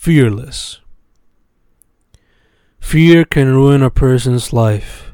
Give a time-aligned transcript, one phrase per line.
[0.00, 0.78] Fearless.
[2.78, 5.10] Fear can ruin a person's life.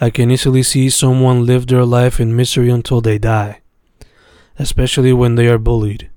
[0.00, 3.62] I can easily see someone live their life in misery until they die,
[4.58, 6.10] especially when they are bullied.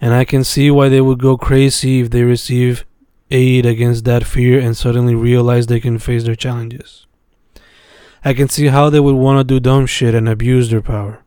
[0.00, 2.86] And I can see why they would go crazy if they receive
[3.30, 7.06] aid against that fear and suddenly realize they can face their challenges.
[8.24, 11.22] I can see how they would want to do dumb shit and abuse their power.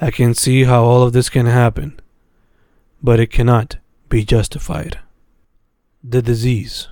[0.00, 2.00] I can see how all of this can happen,
[3.00, 3.76] but it cannot
[4.08, 4.98] be justified.
[6.02, 6.88] The disease.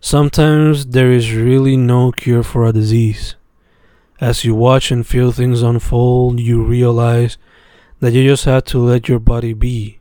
[0.00, 3.36] Sometimes there is really no cure for a disease.
[4.20, 7.36] As you watch and feel things unfold, you realize
[8.00, 9.98] that you just have to let your body be,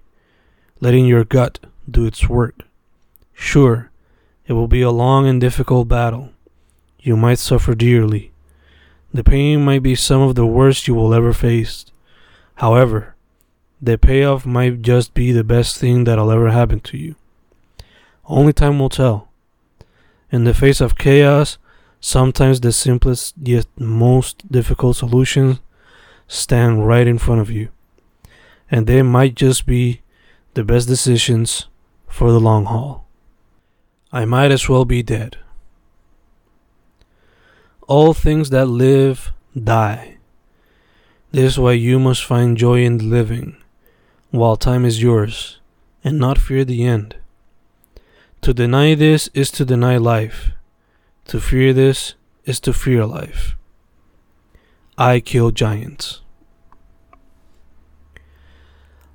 [0.80, 2.62] letting your gut do its work.
[3.34, 3.92] Sure,
[4.48, 6.30] it will be a long and difficult battle.
[7.00, 8.32] You might suffer dearly.
[9.14, 11.86] The pain might be some of the worst you will ever face.
[12.56, 13.16] However,
[13.82, 17.16] the payoff might just be the best thing that'll ever happen to you.
[18.26, 19.30] Only time will tell.
[20.32, 21.58] In the face of chaos,
[22.00, 25.60] sometimes the simplest yet most difficult solutions
[26.28, 27.70] stand right in front of you.
[28.70, 30.02] And they might just be
[30.54, 31.68] the best decisions
[32.08, 33.08] for the long haul.
[34.12, 35.38] I might as well be dead.
[37.88, 40.18] All things that live die.
[41.32, 43.56] This is why you must find joy in living
[44.32, 45.60] while time is yours
[46.04, 47.16] and not fear the end.
[48.42, 50.52] To deny this is to deny life.
[51.26, 53.56] To fear this is to fear life.
[54.98, 56.22] I kill giants.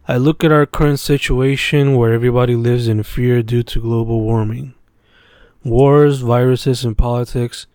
[0.06, 4.74] I look at our current situation where everybody lives in fear due to global warming,
[5.64, 7.66] wars, viruses, and politics,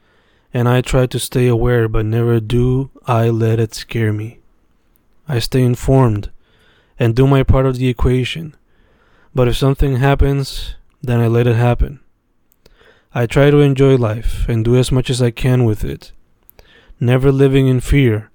[0.53, 4.39] and I try to stay aware, but never do I let it scare me.
[5.27, 6.29] I stay informed
[6.99, 8.55] and do my part of the equation,
[9.33, 12.01] but if something happens, then I let it happen.
[13.15, 16.11] I try to enjoy life and do as much as I can with it,
[16.99, 18.29] never living in fear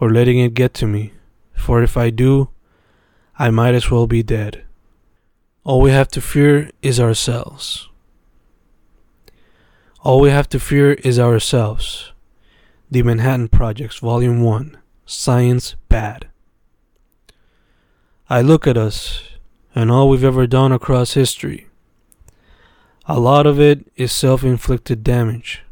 [0.00, 1.12] or letting it get to me,
[1.54, 2.48] for if I do,
[3.38, 4.64] I might as well be dead.
[5.64, 7.88] All we have to fear is ourselves.
[10.00, 12.12] All we have to fear is ourselves.
[12.90, 14.76] The Manhattan Projects, Volume 1
[15.06, 16.31] Science Bad.
[18.32, 19.20] I look at us
[19.74, 21.66] and all we've ever done across history
[23.06, 25.62] a lot of it is self inflicted damage.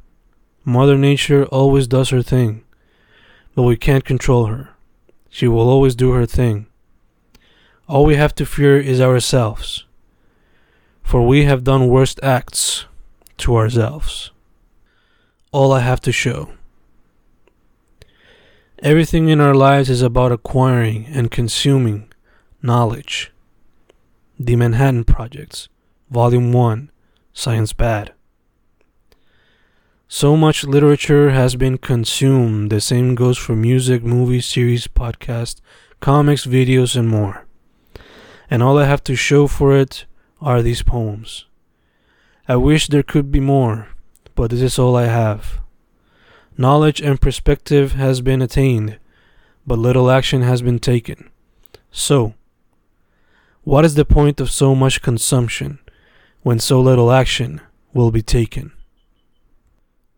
[0.62, 2.64] Mother Nature always does her thing,
[3.54, 4.74] but we can't control her.
[5.30, 6.66] She will always do her thing.
[7.88, 9.86] All we have to fear is ourselves,
[11.02, 12.84] for we have done worst acts
[13.38, 14.32] to ourselves.
[15.52, 16.50] All I have to show.
[18.80, 22.09] Everything in our lives is about acquiring and consuming
[22.62, 23.32] knowledge.
[24.38, 25.68] The Manhattan Projects,
[26.10, 26.90] Volume 1
[27.32, 28.12] science bad.
[30.08, 32.70] So much literature has been consumed.
[32.70, 35.60] The same goes for music, movies, series, podcasts,
[36.00, 37.46] comics, videos, and more.
[38.50, 40.04] And all I have to show for it
[40.40, 41.46] are these poems.
[42.48, 43.88] I wish there could be more,
[44.34, 45.60] but this is all I have.
[46.58, 48.98] Knowledge and perspective has been attained,
[49.66, 51.30] but little action has been taken.
[51.92, 52.34] So,
[53.62, 55.78] what is the point of so much consumption?
[56.42, 57.60] when so little action
[57.92, 58.72] will be taken.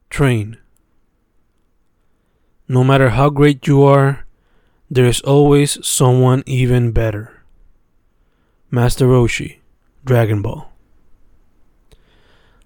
[0.08, 0.56] Train.
[2.68, 4.24] No matter how great you are,
[4.90, 7.42] there is always someone even better.
[8.70, 9.58] Master Roshi,
[10.04, 10.70] Dragon Ball.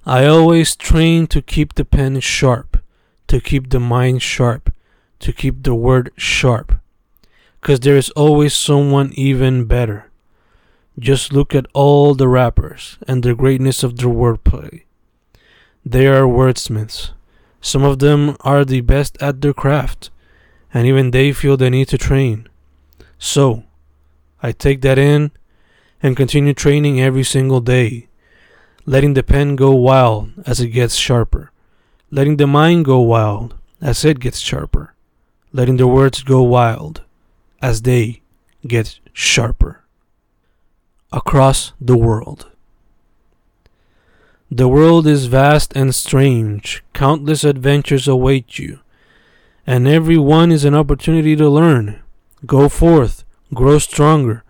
[0.05, 2.79] I always train to keep the pen sharp,
[3.27, 4.73] to keep the mind sharp,
[5.21, 6.79] to keep the word sharp.
[7.61, 10.06] Because there is always someone even better.
[10.99, 14.85] Just look at all the rappers and the greatness of their wordplay.
[15.85, 17.11] They are wordsmiths.
[17.61, 20.09] Some of them are the best at their craft,
[20.73, 22.49] and even they feel the need to train.
[23.19, 23.65] So,
[24.43, 25.33] I take that in
[26.03, 28.09] and continue training every single day,
[28.87, 31.53] letting the pen go wild as it gets sharper,
[32.11, 34.95] letting the mind go wild as it gets sharper,
[35.53, 37.03] letting the words go wild
[37.61, 38.23] as they
[38.67, 39.86] get sharper
[41.17, 42.51] across the world.
[44.51, 48.81] The world is vast and strange, countless adventures await you,
[49.67, 52.03] and every one is an opportunity to learn.
[52.45, 53.25] Go forth,
[53.55, 54.45] grow stronger,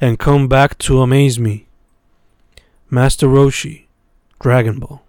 [0.00, 1.66] and come back to amaze me.
[2.88, 3.84] Master Roshi,
[4.40, 5.02] Dragon Ball.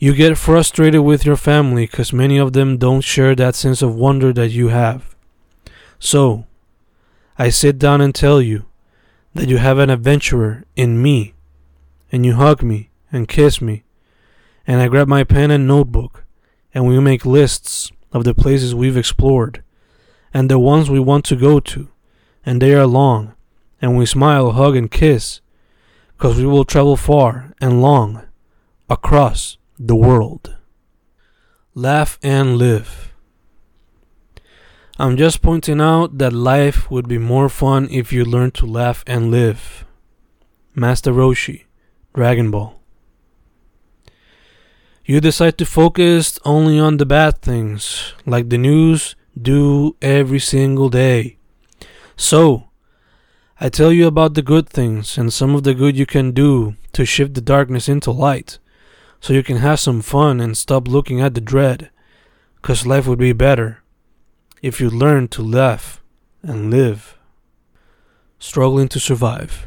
[0.00, 3.94] You get frustrated with your family because many of them don't share that sense of
[3.94, 5.14] wonder that you have.
[6.00, 6.44] So,
[7.38, 8.66] I sit down and tell you
[9.34, 11.34] that you have an adventurer in me,
[12.10, 13.84] and you hug me and kiss me,
[14.66, 16.24] and I grab my pen and notebook,
[16.74, 19.62] and we make lists of the places we've explored,
[20.34, 21.88] and the ones we want to go to,
[22.44, 23.34] and they are long,
[23.80, 25.40] and we smile, hug, and kiss,
[26.16, 28.22] because we will travel far and long
[28.88, 30.56] across the world.
[31.74, 33.11] Laugh and live.
[35.02, 39.02] I'm just pointing out that life would be more fun if you learned to laugh
[39.04, 39.84] and live.
[40.76, 41.64] Master Roshi,
[42.14, 42.78] Dragon Ball.
[45.04, 50.88] You decide to focus only on the bad things, like the news do every single
[50.88, 51.36] day.
[52.16, 52.68] So,
[53.60, 56.76] I tell you about the good things and some of the good you can do
[56.92, 58.60] to shift the darkness into light,
[59.20, 61.90] so you can have some fun and stop looking at the dread,
[62.62, 63.81] cause life would be better
[64.62, 66.00] if you learn to laugh
[66.42, 67.18] and live.
[68.38, 69.66] Struggling to survive.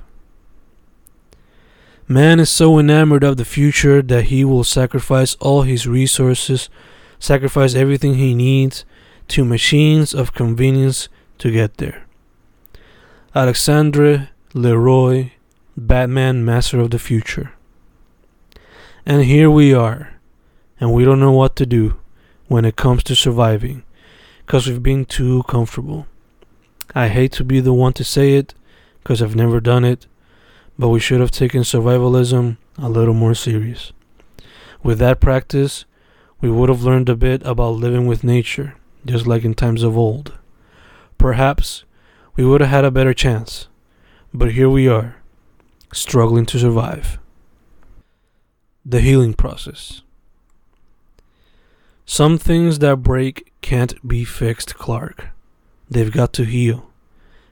[2.08, 6.70] Man is so enamored of the future that he will sacrifice all his resources,
[7.20, 8.86] sacrifice everything he needs
[9.30, 11.10] to machines of convenience
[11.40, 12.06] to get there.
[13.34, 15.32] Alexandre LeRoi,
[15.76, 17.52] Batman Master of the Future.
[19.06, 20.14] And here we are,
[20.80, 22.00] and we don't know what to do
[22.48, 23.85] when it comes to surviving
[24.46, 26.06] because we've been too comfortable.
[26.94, 28.54] I hate to be the one to say it
[29.02, 30.06] because I've never done it,
[30.78, 33.92] but we should have taken survivalism a little more serious.
[34.84, 35.86] With that practice,
[36.42, 39.98] we would have learned a bit about living with nature, just like in times of
[39.98, 40.34] old.
[41.18, 41.84] Perhaps
[42.36, 43.68] we would have had a better chance,
[44.32, 45.16] but here we are,
[45.92, 47.18] struggling to survive.
[48.86, 50.04] The healing process.
[52.06, 55.30] Some things that break can't be fixed, Clark.
[55.90, 56.92] They've got to heal.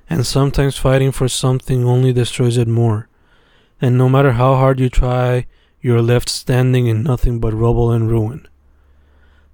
[0.07, 3.09] And sometimes fighting for something only destroys it more.
[3.81, 5.47] And no matter how hard you try,
[5.81, 8.47] you're left standing in nothing but rubble and ruin.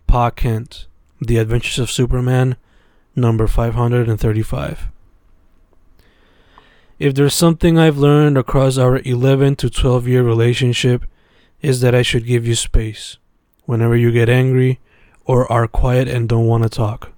[0.06, 0.88] Pa Kent,
[1.22, 2.58] The Adventures of Superman,
[3.16, 4.90] number 535.
[7.00, 11.06] If there's something I've learned across our 11 to 12 year relationship,
[11.62, 13.16] is that I should give you space.
[13.64, 14.82] Whenever you get angry,
[15.30, 17.12] or are quiet and don't want to talk.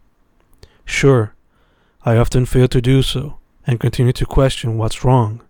[0.84, 1.34] Sure,
[2.04, 5.42] I often fail to do so and continue to question what's wrong.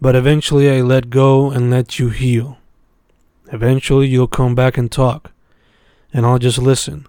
[0.00, 2.58] But eventually I let go and let you heal.
[3.50, 5.32] Eventually you'll come back and talk,
[6.12, 7.08] and I'll just listen,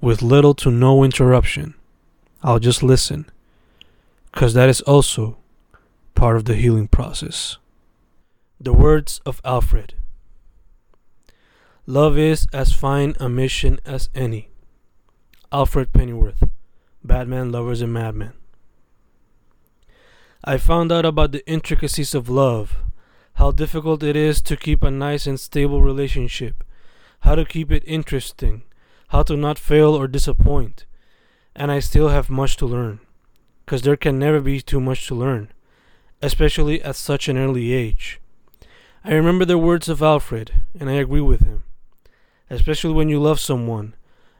[0.00, 1.74] with little to no interruption.
[2.42, 3.30] I'll just listen,
[4.32, 5.36] because that is also
[6.16, 7.58] part of the healing process.
[8.58, 9.94] The words of Alfred.
[11.88, 14.48] Love is as fine a mission as any.
[15.52, 16.42] Alfred Pennyworth,
[17.04, 18.32] Batman Lovers and Madmen.
[20.42, 22.78] I found out about the intricacies of love,
[23.34, 26.64] how difficult it is to keep a nice and stable relationship,
[27.20, 28.64] how to keep it interesting,
[29.10, 30.86] how to not fail or disappoint.
[31.54, 32.98] And I still have much to learn,
[33.64, 35.52] because there can never be too much to learn,
[36.20, 38.20] especially at such an early age.
[39.04, 40.50] I remember the words of Alfred,
[40.80, 41.62] and I agree with him
[42.50, 43.94] especially when you love someone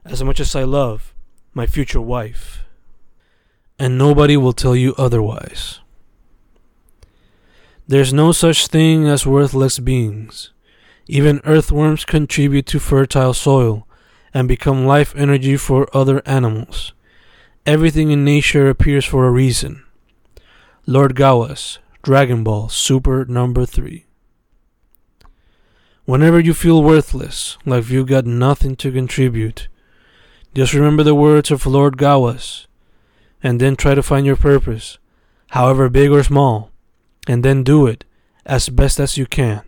[0.04, 1.14] as much as I love
[1.54, 2.64] my future wife.
[3.78, 5.80] And nobody will tell you otherwise.
[7.88, 10.50] There's no such thing as worthless beings.
[11.06, 13.86] Even earthworms contribute to fertile soil
[14.34, 16.92] and become life energy for other animals.
[17.64, 19.84] Everything in nature appears for a reason.
[20.84, 24.04] Lord Gowasu, Dragon Ball Super number 3.
[26.06, 29.66] Whenever you feel worthless, like you've got nothing to contribute,
[30.54, 32.66] just remember the words of Lord Gowasu,
[33.42, 34.98] and then try to find your purpose,
[35.50, 36.70] however big or small,
[37.26, 38.04] and then do it
[38.46, 39.62] as best as you can.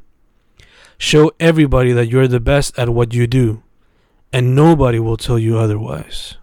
[0.97, 3.65] Show everybody that you're the best at what you do,
[4.33, 6.37] and nobody will tell you otherwise.